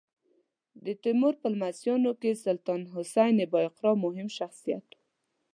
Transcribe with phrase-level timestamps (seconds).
[0.85, 4.99] د تیمور په لمسیانو کې سلطان حسین بایقرا مهم شخصیت و.